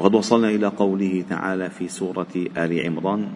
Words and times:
وقد 0.00 0.14
وصلنا 0.14 0.48
إلى 0.48 0.66
قوله 0.66 1.24
تعالى 1.28 1.70
في 1.70 1.88
سورة 1.88 2.32
آل 2.56 2.86
عمران 2.86 3.28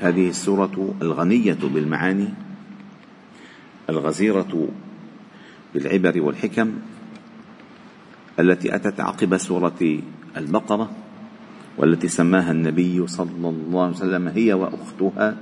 هذه 0.00 0.28
السورة 0.28 0.94
الغنية 1.02 1.58
بالمعاني 1.62 2.28
الغزيرة 3.90 4.68
بالعبر 5.74 6.20
والحكم 6.20 6.72
التي 8.40 8.74
أتت 8.74 9.00
عقب 9.00 9.36
سورة 9.36 10.00
البقرة 10.36 10.90
والتي 11.78 12.08
سماها 12.08 12.52
النبي 12.52 13.06
صلى 13.06 13.48
الله 13.48 13.84
عليه 13.84 13.96
وسلم 13.96 14.28
هي 14.28 14.52
وأختها 14.52 15.36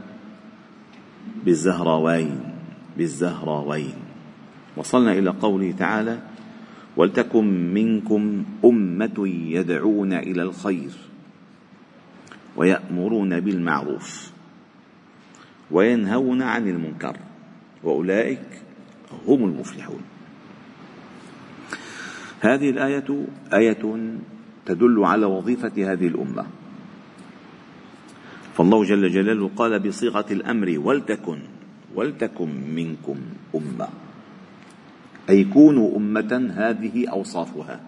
بالزهراوين 1.45 2.41
بالزهراوين. 2.99 3.95
وصلنا 4.77 5.13
إلى 5.13 5.31
قوله 5.31 5.75
تعالى 5.79 6.19
ولتكن 6.97 7.75
منكم 7.75 8.45
أمة 8.65 9.29
يدعون 9.29 10.13
إلى 10.13 10.43
الخير 10.43 10.91
ويأمرون 12.57 13.41
بالمعروف 13.41 14.31
وينهون 15.71 16.43
عن 16.43 16.69
المنكر 16.69 17.17
وأولئك 17.83 18.47
هم 19.27 19.45
المفلحون. 19.45 20.03
هذه 22.41 22.71
الآية 22.71 23.27
آية 23.53 23.85
تدل 24.67 25.05
على 25.05 25.27
وظيفة 25.27 25.93
هذه 25.93 26.07
الأمة. 26.07 26.45
فالله 28.55 28.85
جل 28.85 29.11
جلاله 29.11 29.51
قال 29.57 29.79
بصيغة 29.79 30.27
الأمر 30.31 30.79
ولتكن 30.79 31.39
ولتكن 31.95 32.51
منكم 32.75 33.17
أمة. 33.55 33.89
أي 35.31 35.45
كونوا 35.45 35.97
أمة 35.97 36.51
هذه 36.55 37.09
أوصافها. 37.09 37.81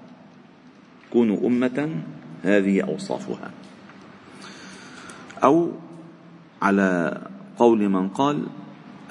كونوا 1.10 1.46
أمة 1.46 1.90
هذه 2.42 2.80
أوصافها. 2.80 3.50
أو 5.44 5.72
على 6.62 7.20
قول 7.58 7.88
من 7.88 8.08
قال 8.08 8.46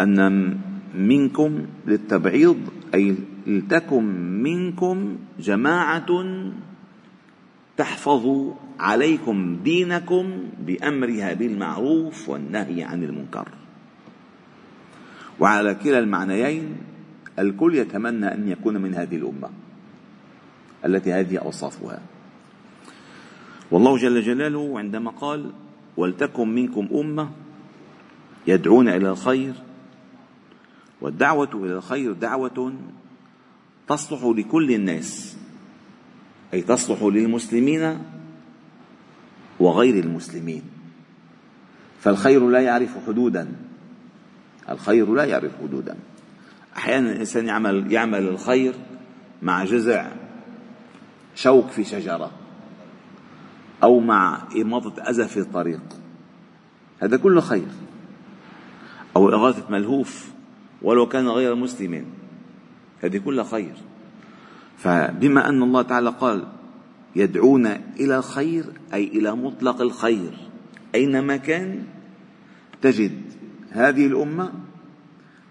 أن 0.01 0.57
منكم 0.95 1.65
للتبعيض 1.87 2.57
أي 2.93 3.15
لتكن 3.47 4.03
منكم 4.43 5.17
جماعة 5.39 6.25
تحفظ 7.77 8.53
عليكم 8.79 9.57
دينكم 9.63 10.43
بأمرها 10.59 11.33
بالمعروف 11.33 12.29
والنهي 12.29 12.83
عن 12.83 13.03
المنكر. 13.03 13.47
وعلى 15.39 15.75
كلا 15.75 15.99
المعنيين 15.99 16.75
الكل 17.39 17.75
يتمنى 17.75 18.33
أن 18.33 18.47
يكون 18.47 18.77
من 18.77 18.95
هذه 18.95 19.15
الأمة 19.15 19.49
التي 20.85 21.13
هذه 21.13 21.37
أوصافها. 21.37 22.01
والله 23.71 23.97
جل 23.97 24.21
جلاله 24.21 24.79
عندما 24.79 25.11
قال 25.11 25.51
ولتكن 25.97 26.55
منكم 26.55 26.87
أمة 26.93 27.29
يدعون 28.47 28.87
إلى 28.87 29.09
الخير 29.09 29.53
والدعوة 31.01 31.49
إلى 31.53 31.73
الخير 31.73 32.13
دعوة 32.13 32.73
تصلح 33.87 34.23
لكل 34.23 34.71
الناس 34.71 35.37
أي 36.53 36.61
تصلح 36.61 37.03
للمسلمين 37.03 37.99
وغير 39.59 40.03
المسلمين. 40.03 40.61
فالخير 41.99 42.49
لا 42.49 42.59
يعرف 42.59 43.07
حدودا 43.07 43.51
الخير 44.69 45.13
لا 45.13 45.25
يعرف 45.25 45.51
حدودا. 45.63 45.97
أحيانا 46.77 47.11
الإنسان 47.11 47.47
يعمل 47.47 47.91
يعمل 47.91 48.27
الخير 48.27 48.73
مع 49.41 49.63
جذع 49.63 50.11
شوك 51.35 51.69
في 51.69 51.83
شجرة 51.83 52.31
أو 53.83 53.99
مع 53.99 54.41
إماطة 54.55 55.01
أذى 55.01 55.27
في 55.27 55.39
الطريق. 55.39 55.81
هذا 56.99 57.17
كله 57.17 57.41
خير. 57.41 57.67
أو 59.15 59.29
إغاثة 59.29 59.71
ملهوف 59.71 60.31
ولو 60.81 61.07
كان 61.07 61.27
غير 61.27 61.55
مسلم. 61.55 62.05
هذه 63.03 63.17
كلها 63.17 63.43
خير. 63.43 63.73
فبما 64.77 65.49
أن 65.49 65.63
الله 65.63 65.81
تعالى 65.81 66.09
قال 66.09 66.47
يدعون 67.15 67.65
إلى 67.99 68.17
الخير 68.17 68.65
أي 68.93 69.07
إلى 69.07 69.35
مطلق 69.35 69.81
الخير. 69.81 70.31
أينما 70.95 71.37
كان 71.37 71.83
تجد 72.81 73.21
هذه 73.71 74.05
الأمة 74.05 74.51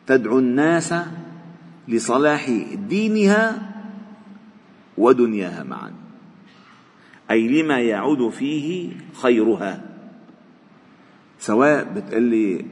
تدعو 0.07 0.39
الناس 0.39 0.95
لصلاح 1.89 2.51
دينها 2.89 3.73
ودنياها 4.99 5.63
معا. 5.63 5.93
أي 7.31 7.49
لما 7.49 7.81
يعود 7.81 8.29
فيه 8.29 8.93
خيرها. 9.23 9.85
سواء 11.39 11.93
بتقلي 11.95 12.65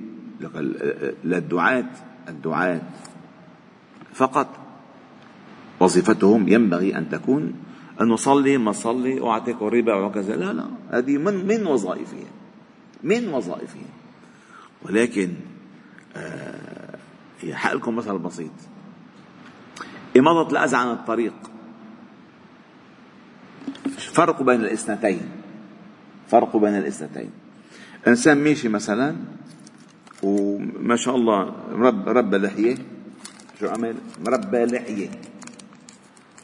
للدعاة 1.24 1.90
الدعاة 2.28 2.80
فقط. 4.14 4.48
وظيفتهم 5.80 6.48
ينبغي 6.48 6.96
أن 6.98 7.08
تكون 7.08 7.54
أن 8.00 8.08
نصلي 8.08 8.58
ما 8.58 8.72
صلي 8.72 9.20
واعطيك 9.20 9.62
الربا 9.62 9.94
وكذا 9.94 10.36
لا 10.36 10.52
لا 10.52 10.66
هذه 10.90 11.18
من 11.18 11.46
من 11.46 11.66
وظائفهم. 11.66 12.30
من 13.02 13.28
وظائفهم. 13.28 13.90
ولكن 14.82 15.30
آه 16.16 16.79
حق 17.52 17.74
لكم 17.74 17.96
مثل 17.96 18.18
بسيط. 18.18 18.50
إماطة 20.16 20.52
الأذى 20.52 20.76
عن 20.76 20.90
الطريق. 20.90 21.34
فرق 23.98 24.42
بين 24.42 24.60
الاثنتين. 24.60 25.20
فرق 26.28 26.56
بين 26.56 26.74
الاثنتين. 26.78 27.30
إنسان 28.06 28.44
ماشي 28.44 28.68
مثلا 28.68 29.16
وما 30.22 30.96
شاء 30.96 31.16
الله 31.16 31.54
مرب 31.72 32.08
ربى 32.08 32.36
لحية. 32.36 32.76
شو 33.60 33.68
عمل؟ 33.68 33.96
مربى 34.26 34.64
لحية. 34.64 35.10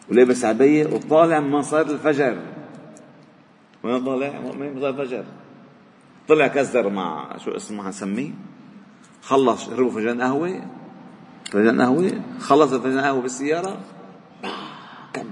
ولابس 0.09 0.45
عبية 0.45 0.87
وطالع 0.87 1.41
من 1.41 1.63
صلاة 1.63 1.91
الفجر. 1.91 2.39
وين 3.83 4.05
طالع؟ 4.05 4.41
من 4.41 4.81
صلاة 4.81 4.91
الفجر. 4.91 5.25
طلع 6.29 6.47
كزر 6.47 6.89
مع 6.89 7.37
شو 7.39 7.51
اسمه 7.51 7.85
حنسميه 7.85 8.31
خلص 9.23 9.67
شربوا 9.67 9.91
فنجان 9.91 10.23
قهوة. 10.23 10.63
قهوة 11.53 12.23
خلص 12.41 12.75
قهوة 12.75 13.23
بالسيارة 13.23 13.81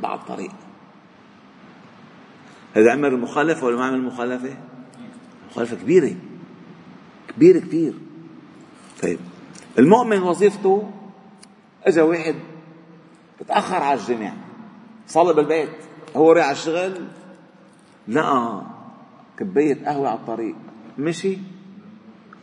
بعد 0.03 0.19
الطريق 0.19 0.53
هذا 2.77 2.93
عمل 2.93 3.21
مخالفة 3.21 3.67
ولا 3.67 3.77
ما 3.77 3.85
عمل 3.85 4.03
مخالفة؟ 4.03 4.57
مخالفة 5.51 5.77
كبيرة. 5.77 6.15
كبيرة 7.29 7.59
كثير. 7.59 7.95
طيب 9.03 9.19
المؤمن 9.79 10.23
وظيفته 10.23 10.91
اجى 11.85 12.01
واحد 12.01 12.35
تأخر 13.49 13.77
على 13.77 14.01
الجمع 14.01 14.33
صلى 15.07 15.35
بالبيت 15.35 15.71
هو 16.17 16.33
رايح 16.33 16.47
على 16.47 16.57
الشغل 16.57 17.09
لقى 18.09 18.63
كباية 19.39 19.85
قهوة 19.85 20.09
على 20.09 20.19
الطريق. 20.19 20.57
مشي 20.99 21.39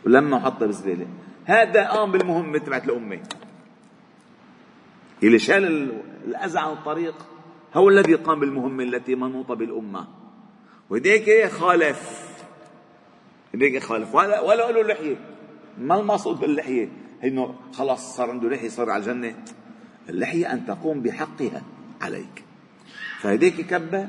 ولما 0.06 0.40
حطها 0.40 0.66
بالزبالة. 0.66 1.06
هذا 1.44 1.88
قام 1.88 2.12
بالمهمة 2.12 2.58
تبعت 2.58 2.84
الأمة. 2.84 3.20
اللي 5.26 5.38
شال 5.38 5.92
الأذى 6.26 6.58
عن 6.58 6.72
الطريق 6.72 7.14
هو 7.74 7.88
الذي 7.88 8.14
قام 8.14 8.40
بالمهمة 8.40 8.84
التي 8.84 9.14
منوطة 9.14 9.54
بالأمة. 9.54 10.06
وهديك 10.90 11.46
خالف. 11.50 12.28
هديك 13.54 13.82
خالف. 13.82 14.14
ولا 14.14 14.40
ولا 14.40 14.72
له 14.72 14.82
لحية. 14.82 15.16
ما 15.78 16.00
المقصود 16.00 16.40
باللحية؟ 16.40 16.88
إنه 17.24 17.54
خلاص 17.72 18.16
صار 18.16 18.30
عنده 18.30 18.48
لحية 18.48 18.68
صار 18.68 18.90
على 18.90 19.00
الجنة. 19.00 19.34
اللحية 20.08 20.52
أن 20.52 20.66
تقوم 20.66 21.00
بحقها 21.00 21.62
عليك. 22.00 22.44
فهديك 23.20 23.66
كبة 23.66 24.08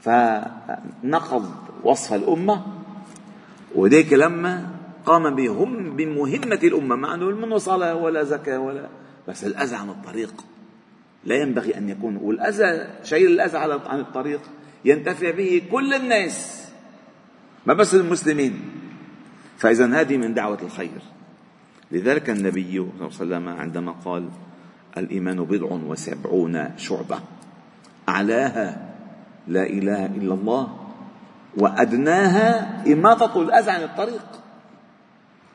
فنقض 0.00 1.50
وصف 1.84 2.14
الأمة. 2.14 2.66
وهديك 3.74 4.12
لما 4.12 4.70
قام 5.06 5.34
بهم 5.34 5.96
بمهمة 5.96 6.60
الأمة. 6.64 6.96
مع 6.96 7.14
أنه 7.14 7.30
منه 7.30 7.58
صلاة 7.58 7.94
ولا 7.94 8.22
زكاة 8.22 8.58
ولا 8.58 8.88
بس 9.28 9.44
الأذى 9.44 9.76
عن 9.76 9.88
الطريق. 9.88 10.44
لا 11.24 11.36
ينبغي 11.36 11.78
أن 11.78 11.88
يكون. 11.88 12.16
والأذى 12.16 12.86
شيء 13.04 13.26
الأذى 13.26 13.58
عن 13.86 14.00
الطريق 14.00 14.40
ينتفع 14.84 15.30
به 15.30 15.62
كل 15.70 15.94
الناس 15.94 16.68
ما 17.66 17.74
بس 17.74 17.94
المسلمين. 17.94 18.60
فإذا 19.58 20.00
هذه 20.00 20.16
من 20.16 20.34
دعوة 20.34 20.58
الخير. 20.62 21.02
لذلك 21.90 22.30
النبي 22.30 22.72
صلى 22.72 22.80
الله 22.80 22.96
عليه 23.00 23.06
وسلم 23.06 23.48
عندما 23.48 23.92
قال 23.92 24.28
الإيمان 24.98 25.44
بضع 25.44 25.66
وسبعون 25.66 26.78
شعبة. 26.78 27.20
أعلاها 28.08 28.94
لا 29.48 29.66
إله 29.66 30.06
إلا 30.06 30.34
الله 30.34 30.78
وأدناها 31.56 32.82
إماطة 32.92 33.42
الأذى 33.42 33.70
عن 33.70 33.82
الطريق. 33.82 34.26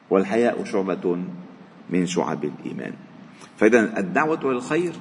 والحياء 0.09 0.63
شعبة 0.63 1.17
من 1.89 2.05
شعب 2.05 2.43
الإيمان. 2.43 2.93
فإذا 3.61 3.99
الدعوة 3.99 4.53
للخير 4.53 4.93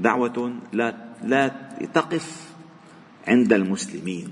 دعوة 0.00 0.52
لا 0.72 0.94
لا 1.22 1.50
تقف 1.94 2.54
عند 3.28 3.52
المسلمين 3.52 4.28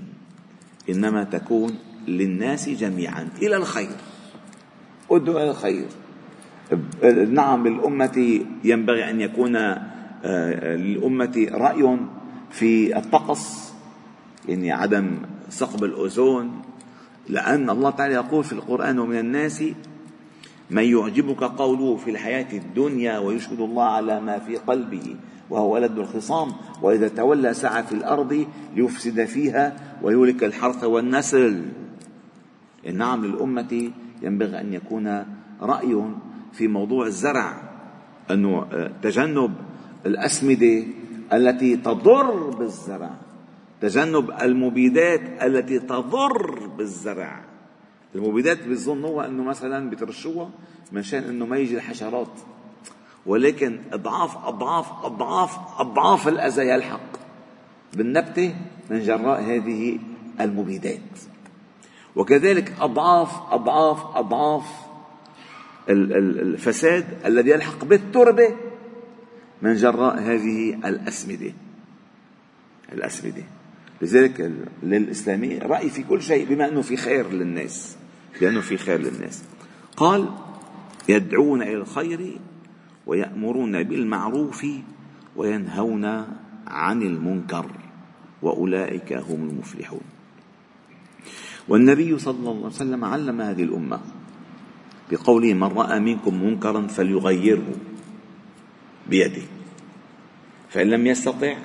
إنما 0.89 1.23
تكون 1.23 1.77
للناس 2.07 2.69
جميعا 2.69 3.29
إلى 3.41 3.55
الخير. 3.55 3.95
ادعو 5.11 5.37
إلى 5.37 5.49
الخير. 5.49 5.85
نعم 7.29 7.67
للأمة 7.67 8.41
ينبغي 8.63 9.09
أن 9.09 9.21
يكون 9.21 9.55
آه، 9.55 10.75
للأمة 10.75 11.47
رأي 11.51 11.99
في 12.51 12.97
الطقس 12.97 13.73
يعني 14.47 14.71
عدم 14.71 15.17
ثقب 15.51 15.83
الأوزون 15.83 16.61
لأن 17.29 17.69
الله 17.69 17.89
تعالى 17.89 18.13
يقول 18.13 18.43
في 18.43 18.53
القرآن 18.53 18.99
ومن 18.99 19.19
الناس 19.19 19.63
من 20.69 20.83
يعجبك 20.83 21.43
قوله 21.43 21.95
في 21.95 22.09
الحياة 22.11 22.53
الدنيا 22.53 23.19
ويشهد 23.19 23.59
الله 23.59 23.83
على 23.83 24.21
ما 24.21 24.39
في 24.39 24.57
قلبه 24.57 25.15
وهو 25.49 25.73
ولد 25.73 25.97
الخصام 25.97 26.51
وإذا 26.81 27.07
تولى 27.07 27.53
سعى 27.53 27.83
في 27.83 27.91
الأرض 27.91 28.47
ليفسد 28.75 29.25
فيها 29.25 29.75
ويهلك 30.01 30.43
الحرث 30.43 30.83
والنسل. 30.83 31.65
نعم 32.93 33.25
للأمة 33.25 33.91
ينبغي 34.21 34.61
أن 34.61 34.73
يكون 34.73 35.25
رأي 35.61 36.03
في 36.53 36.67
موضوع 36.67 37.05
الزرع 37.05 37.53
أنه 38.31 38.65
آه، 38.73 38.91
تجنب 39.01 39.53
الأسمدة 40.05 40.83
التي 41.33 41.77
تضر 41.77 42.49
بالزرع 42.49 43.11
تجنب 43.81 44.31
المبيدات 44.41 45.43
التي 45.43 45.79
تضر 45.79 46.67
بالزرع. 46.77 47.54
المبيدات 48.15 48.63
بيظنوها 48.63 49.27
أنه 49.27 49.43
مثلا 49.43 49.89
بترشوها 49.89 50.49
منشان 50.91 51.23
أنه 51.23 51.45
ما 51.45 51.57
يجي 51.57 51.75
الحشرات 51.75 52.39
ولكن 53.25 53.79
أضعاف 53.91 54.37
أضعاف 54.37 55.05
أضعاف 55.05 55.57
أضعاف 55.79 56.27
الاذى 56.27 56.69
يلحق 56.69 57.25
بالنبتة 57.93 58.55
من 58.89 58.99
جراء 58.99 59.41
هذه 59.41 59.99
المبيدات. 60.41 60.99
وكذلك 62.15 62.73
أضعاف 62.79 63.53
أضعاف 63.53 64.17
أضعاف 64.17 64.65
الفساد 65.89 67.05
الذي 67.25 67.49
يلحق 67.49 67.85
بالتربة 67.85 68.55
من 69.61 69.75
جراء 69.75 70.19
هذه 70.19 70.73
الأسمدة. 70.73 71.53
الأسمدة. 72.93 73.43
لذلك 74.01 74.51
للإسلامية 74.83 75.59
رأي 75.59 75.89
في 75.89 76.03
كل 76.03 76.21
شيء 76.21 76.45
بما 76.45 76.69
أنه 76.69 76.81
في 76.81 76.97
خير 76.97 77.29
للناس. 77.29 77.97
لأنه 78.41 78.61
في 78.61 78.77
خير 78.77 79.01
للناس. 79.01 79.43
قال 79.97 80.29
يدعون 81.09 81.61
إلى 81.61 81.77
الخير 81.77 82.39
ويأمرون 83.05 83.83
بالمعروف 83.83 84.65
وينهون 85.35 86.05
عن 86.67 87.01
المنكر 87.01 87.65
وأولئك 88.41 89.13
هم 89.13 89.49
المفلحون. 89.49 90.01
والنبي 91.67 92.19
صلى 92.19 92.39
الله 92.39 92.55
عليه 92.55 92.65
وسلم 92.65 93.05
علم 93.05 93.41
هذه 93.41 93.63
الأمة 93.63 93.99
بقوله 95.11 95.53
من 95.53 95.63
رأى 95.63 95.99
منكم 95.99 96.43
منكرا 96.43 96.87
فليغيره 96.87 97.73
بيده 99.09 99.41
فإن 100.69 100.87
لم 100.87 101.07
يستطع 101.07 101.55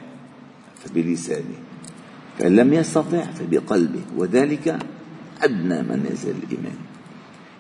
فبلسانه 0.76 1.58
فإن 2.38 2.56
لم 2.56 2.73
يستطع 2.73 3.20
فبقلبه 3.20 4.02
وذلك 4.16 4.78
أدنى 5.42 5.82
منازل 5.82 6.34
الإيمان. 6.44 6.76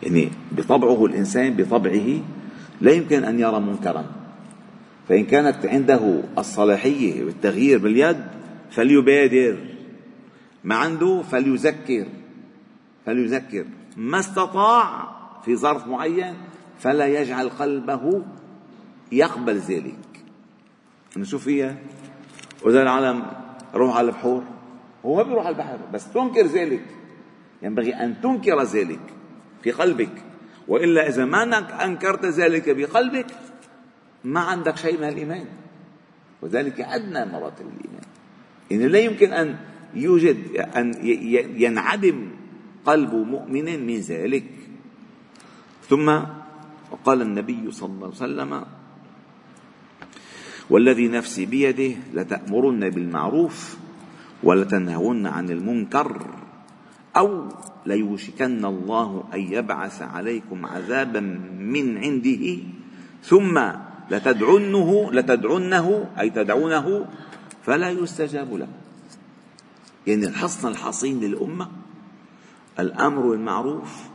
يعني 0.02 0.28
بطبعه 0.52 1.06
الإنسان 1.06 1.56
بطبعه 1.56 2.20
لا 2.80 2.92
يمكن 2.92 3.24
أن 3.24 3.40
يرى 3.40 3.60
منكرا. 3.60 4.04
فإن 5.08 5.24
كانت 5.24 5.66
عنده 5.66 6.22
الصلاحية 6.38 7.24
بالتغيير 7.24 7.78
باليد 7.78 8.24
فليبادر. 8.70 9.58
ما 10.64 10.74
عنده 10.74 11.22
فليذكر. 11.22 12.06
فليذكر. 13.06 13.64
ما 13.96 14.18
استطاع 14.18 15.16
في 15.44 15.56
ظرف 15.56 15.86
معين 15.86 16.34
فلا 16.78 17.06
يجعل 17.06 17.48
قلبه 17.48 18.22
يقبل 19.12 19.56
ذلك. 19.58 20.24
نشوف 21.16 21.44
فيها 21.44 21.76
وإذا 22.62 22.82
العالم 22.82 23.22
روح 23.74 23.96
على 23.96 24.06
البحور. 24.06 24.42
هو 25.06 25.16
ما 25.16 25.22
بيروح 25.22 25.46
على 25.46 25.54
البحر 25.54 25.78
بس 25.92 26.12
تنكر 26.12 26.46
ذلك. 26.46 26.84
ينبغي 27.62 27.94
أن 27.94 28.20
تنكر 28.20 28.62
ذلك 28.62 29.00
في 29.62 29.70
قلبك. 29.70 30.12
وإلا 30.68 31.08
إذا 31.08 31.24
ما 31.24 31.58
أنكرت 31.84 32.24
ذلك 32.24 32.70
بقلبك 32.76 33.26
ما 34.24 34.40
عندك 34.40 34.76
شيء 34.76 34.98
من 34.98 35.08
الإيمان. 35.08 35.46
وذلك 36.42 36.80
أدنى 36.80 37.32
مراتب 37.32 37.66
الإيمان. 37.66 38.06
إن 38.72 38.80
لا 38.92 38.98
يمكن 38.98 39.32
أن 39.32 39.56
يوجد 39.94 40.56
أن 40.56 40.94
ينعدم 41.56 42.30
قلب 42.86 43.14
مؤمن 43.14 43.86
من 43.86 43.96
ذلك. 43.96 44.44
ثم 45.88 46.08
وقال 46.90 47.22
النبي 47.22 47.70
صلى 47.70 47.88
الله 47.88 48.06
عليه 48.06 48.16
وسلم 48.16 48.64
والذي 50.70 51.08
نفسي 51.08 51.46
بيده 51.46 51.96
لتأمرن 52.14 52.90
بالمعروف 52.90 53.76
ولتنهون 54.42 55.26
عن 55.26 55.50
المنكر. 55.50 56.39
أو 57.16 57.48
ليوشكن 57.86 58.64
الله 58.64 59.24
أن 59.34 59.40
يبعث 59.40 60.02
عليكم 60.02 60.66
عذابا 60.66 61.20
من 61.58 61.98
عنده 61.98 62.58
ثم 63.22 63.60
لتدعنه 64.10 65.10
لتدعنه 65.12 66.10
أي 66.20 66.30
تدعونه 66.30 67.06
فلا 67.62 67.90
يستجاب 67.90 68.54
له. 68.54 68.68
يعني 70.06 70.26
الحصن 70.26 70.68
الحصين 70.68 71.20
للأمة 71.20 71.68
الأمر 72.78 73.30
بالمعروف 73.30 74.08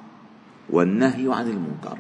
والنهي 0.69 1.33
عن 1.33 1.49
المنكر. 1.49 1.97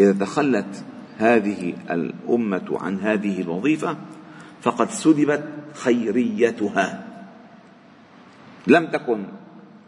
إذا 0.00 0.12
تخلت 0.12 0.84
هذه 1.18 1.74
الأمة 1.90 2.78
عن 2.80 3.00
هذه 3.00 3.40
الوظيفة 3.40 3.96
فقد 4.62 4.90
سلبت 4.90 5.44
خيريتها. 5.74 7.04
لم 8.66 8.86
تكن 8.86 9.24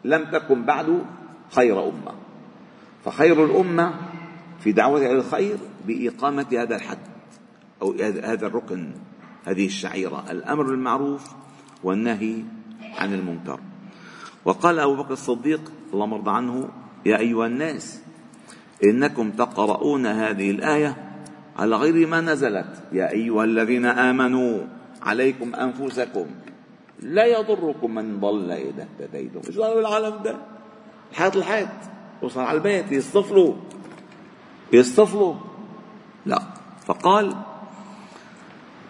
لم 0.04 0.25
تكن 0.25 0.64
بعد 0.64 1.04
خير 1.50 1.88
أمة. 1.88 2.12
فخير 3.04 3.45
الأمة 3.45 3.95
في 4.61 4.73
دعوة 4.73 4.99
إلى 4.99 5.12
الخير 5.12 5.57
بإقامة 5.87 6.47
هذا 6.52 6.76
الحد 6.76 6.99
أو 7.83 7.92
هذا 8.02 8.47
الركن 8.47 8.92
هذه 9.45 9.66
الشعيرة. 9.66 10.25
الأمر 10.30 10.62
بالمعروف 10.62 11.33
والنهي 11.85 12.42
عن 12.99 13.14
المنكر. 13.14 13.61
وقال 14.45 14.78
أبو 14.78 14.97
بكر 14.97 15.12
الصديق 15.12 15.73
اللهم 15.92 16.12
ارضى 16.12 16.30
عنه 16.30 16.69
يا 17.07 17.19
أيها 17.19 17.47
الناس 17.47 18.02
إنكم 18.85 19.30
تقرؤون 19.30 20.07
هذه 20.07 20.50
الآية 20.50 20.97
على 21.57 21.76
غير 21.76 22.07
ما 22.07 22.21
نزلت. 22.21 22.83
يا 22.92 23.11
أيها 23.12 23.45
الذين 23.45 23.87
آمنوا 23.87 24.66
عليكم 25.02 25.54
أنفسكم 25.54 26.26
لا 27.02 27.26
يضركم 27.26 27.95
من 27.95 28.21
ضل 28.21 28.50
إذا 28.50 28.88
اهتديتم. 29.00 29.40
إيش 29.47 29.57
صار 29.57 29.75
بالعالم 29.75 30.23
ده؟ 30.23 30.37
الحياة 31.11 31.33
الحياة. 31.37 31.73
وصل 32.23 32.40
على 32.40 32.59
البيت 32.59 32.92
يصطفلوا 32.92 33.54
يصطفلوا 34.73 35.35
لا. 36.26 36.42
فقال 36.85 37.37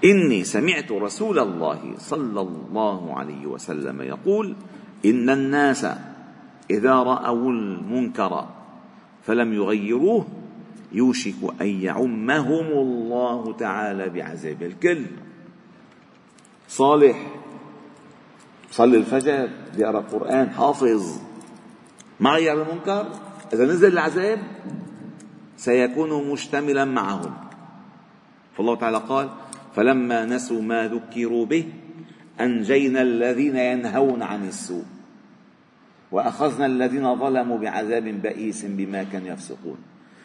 إني 0.05 0.45
سمعت 0.45 0.93
رسول 0.93 1.39
الله 1.39 1.95
صلى 1.99 2.41
الله 2.41 3.19
عليه 3.19 3.47
وسلم 3.47 4.03
يقول 4.03 4.57
إن 5.05 5.31
الناس 5.31 5.87
إذا 6.71 6.95
رأوا 6.95 7.51
المنكر 7.51 8.47
فلم 9.23 9.53
يغيروه 9.53 10.27
يوشك 10.93 11.35
أن 11.61 11.67
يعمهم 11.67 12.67
الله 12.67 13.53
تعالى 13.53 14.09
بعذاب 14.09 14.63
الكل. 14.63 15.07
صالح. 16.69 17.40
صلي 18.71 18.97
الفجر 18.97 19.49
بيقرأ 19.77 19.99
القرآن 19.99 20.51
حافظ. 20.51 21.19
ما 22.21 22.31
غير 22.31 22.63
المنكر 22.63 23.07
إذا 23.53 23.65
نزل 23.65 23.93
العذاب 23.93 24.39
سيكون 25.57 26.31
مشتملا 26.33 26.85
معهم. 26.85 27.35
فالله 28.57 28.77
تعالى 28.77 28.99
قال 28.99 29.29
فلما 29.77 30.25
نسوا 30.25 30.63
ما 30.63 30.89
ذكروا 30.89 31.47
به 31.47 31.65
أنجينا 32.41 33.03
الذين 33.03 33.57
ينهون 33.57 34.23
عن 34.23 34.49
السوء 34.49 34.85
وأخذنا 36.13 36.67
الذين 36.67 37.17
ظلموا 37.17 37.59
بعذاب 37.59 38.05
بئيس 38.05 38.65
بما 38.65 39.03
كانوا 39.03 39.29
يفسقون. 39.29 39.77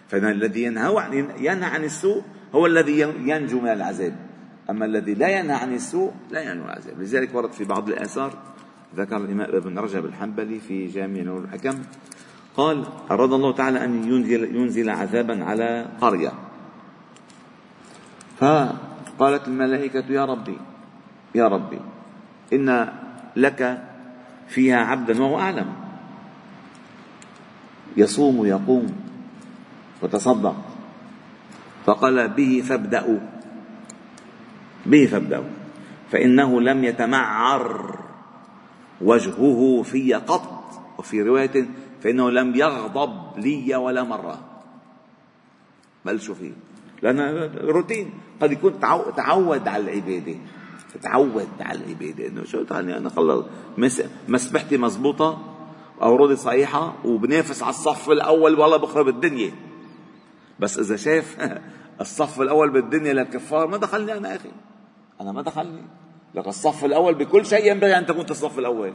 فإن 0.08 0.26
الذي 0.26 0.64
ينهى 0.64 1.00
عن 1.00 1.14
ينهى 1.40 1.70
عن 1.70 1.84
السوء 1.84 2.22
هو 2.56 2.66
الذي 2.66 3.00
ينجو 3.26 3.60
من 3.60 3.70
العذاب. 3.70 4.16
أما 4.70 4.86
الذي 4.86 5.14
لا 5.14 5.40
ينهى 5.40 5.56
عن 5.56 5.74
السوء 5.74 6.14
لا 6.32 6.42
ينجو 6.42 6.64
من 6.64 6.70
العذاب. 6.70 7.02
لذلك 7.02 7.36
ورد 7.36 7.52
في 7.52 7.64
بعض 7.64 7.90
الآثار 7.90 8.34
ذكر 8.96 9.18
الإمام 9.18 9.56
ابن 9.56 9.80
رجب 9.80 10.06
الحنبلي 10.06 10.60
في 10.60 10.88
جامع 10.88 11.22
نور 11.22 11.40
الحكم 11.44 11.84
قال 12.58 12.86
أراد 13.12 13.34
الله 13.34 13.52
تعالى 13.54 13.84
أن 13.84 14.04
ينزل, 14.04 14.56
ينزل 14.56 14.90
عذابا 14.90 15.44
على 15.44 15.88
قرية. 16.02 16.32
فقالت 18.40 19.48
الملائكة 19.48 20.06
يا 20.10 20.26
ربي 20.26 20.58
يا 21.36 21.48
ربي 21.48 21.80
إن 22.54 22.94
لك 23.36 23.84
فيها 24.48 24.78
عبدا 24.78 25.24
وهو 25.24 25.40
أعلم. 25.40 25.74
يصوم 27.98 28.40
ويقوم 28.40 28.96
وتصدق. 30.02 30.56
فقال 31.86 32.28
به 32.28 32.64
فابدأوا. 32.66 33.20
به 34.86 35.06
فابدأوا. 35.06 35.50
فإنه 36.12 36.62
لم 36.62 36.84
يتمعر 36.84 37.96
وجهه 39.02 39.82
في 39.84 40.14
قط. 40.14 40.56
وفي 40.98 41.22
رواية 41.22 41.66
فإنه 42.02 42.32
لم 42.32 42.56
يغضب 42.56 43.40
لي 43.40 43.76
ولا 43.76 44.04
مرة. 44.04 44.40
بل 46.06 46.22
شو 46.22 46.34
فيه 46.34 46.52
لأن 47.02 47.50
روتين 47.62 48.14
قد 48.42 48.52
يكون 48.52 48.80
تعود 49.16 49.68
على 49.68 49.84
العبادة. 49.84 50.36
تعود 51.02 51.48
على 51.60 51.80
العبادة. 51.80 52.28
إنه 52.28 52.44
شو 52.44 52.66
يعني 52.72 52.98
أنا 52.98 53.10
خلص 53.10 53.46
مسبحتي 54.28 54.78
مزبوطة 54.78 55.56
أورودي 56.02 56.36
صحيحة 56.36 56.94
وبنافس 57.06 57.64
على 57.64 57.70
الصف 57.70 58.10
الأول 58.10 58.60
والله 58.60 58.78
بخرب 58.78 59.08
الدنيا. 59.08 59.52
بس 60.60 60.80
إذا 60.80 60.96
شاف 60.96 61.38
الصف 62.02 62.42
الأول 62.42 62.70
بالدنيا 62.70 63.14
للكفار 63.14 63.68
ما 63.68 63.78
دخلني 63.78 64.18
أنا 64.18 64.36
أخي. 64.36 64.50
أنا 65.22 65.32
ما 65.32 65.42
دخلني. 65.42 65.82
لك 66.36 66.48
الصف 66.48 66.86
الأول 66.86 67.16
بكل 67.16 67.46
شيء 67.46 67.72
ينبغي 67.72 67.98
أن 67.98 68.06
تكون 68.06 68.26
الصف 68.30 68.60
الأول. 68.60 68.94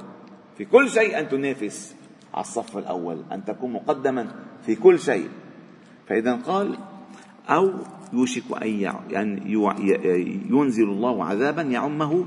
في 0.58 0.64
كل 0.64 0.90
شيء 0.90 1.18
أن 1.18 1.28
تنافس 1.28 1.94
على 2.34 2.40
الصف 2.40 2.78
الأول 2.78 3.22
أن 3.32 3.44
تكون 3.44 3.72
مقدما 3.72 4.34
في 4.66 4.74
كل 4.74 4.98
شيء. 4.98 5.28
فإذا 6.08 6.34
قال 6.34 6.78
أو 7.48 7.72
يوشك 8.12 8.62
أن 8.62 8.68
يعني 9.10 9.52
ينزل 10.50 10.84
الله 10.84 11.24
عذابا 11.24 11.62
يعمه 11.62 12.26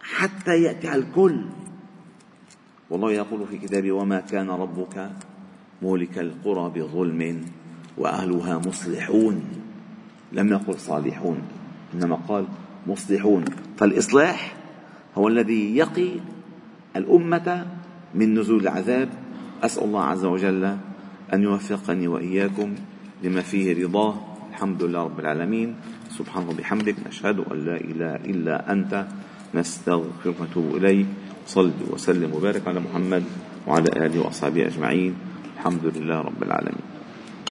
حتى 0.00 0.62
يأتي 0.62 0.88
على 0.88 1.02
الكل. 1.02 1.44
والله 2.90 3.12
يقول 3.12 3.46
في 3.46 3.58
كتابه 3.58 3.92
وما 3.92 4.20
كان 4.20 4.50
ربك 4.50 5.10
مولك 5.82 6.18
القرى 6.18 6.70
بظلم 6.70 7.44
وأهلها 7.98 8.58
مصلحون. 8.58 9.42
لم 10.32 10.48
يقل 10.48 10.78
صالحون 10.78 11.42
إنما 11.94 12.16
قال 12.28 12.46
مصلحون. 12.86 13.44
فالإصلاح 13.76 14.56
هو 15.18 15.28
الذي 15.28 15.76
يقي 15.76 16.10
الأمة 16.96 17.66
من 18.14 18.38
نزول 18.38 18.60
العذاب. 18.60 19.08
أسأل 19.62 19.84
الله 19.84 20.04
عز 20.04 20.24
وجل 20.24 20.64
أن 21.34 21.42
يوفقني 21.42 22.08
وإياكم 22.08 22.74
لما 23.22 23.40
فيه 23.40 23.84
رضاه. 23.84 24.14
الحمد 24.50 24.82
لله 24.82 25.02
رب 25.04 25.20
العالمين. 25.20 25.74
سبحانه 26.10 26.50
وبحمدك 26.50 26.94
نشهد 27.06 27.38
أن 27.38 27.58
لا 27.64 27.76
إله 27.76 28.14
إلا 28.16 28.72
أنت. 28.72 29.06
نستغفرك 29.54 30.40
ونتوب 30.40 30.76
إليك. 30.76 31.06
صل 31.46 31.72
وسلم 31.90 32.34
وبارك 32.34 32.68
على 32.68 32.80
محمد 32.80 33.24
وعلى 33.66 34.06
آله 34.06 34.20
وأصحابه 34.20 34.66
أجمعين. 34.66 35.14
الحمد 35.56 35.84
لله 35.96 36.20
رب 36.20 36.42
العالمين. 36.42 36.91